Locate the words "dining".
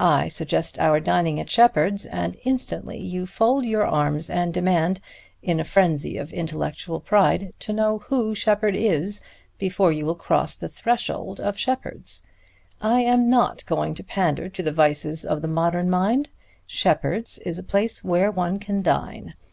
0.98-1.38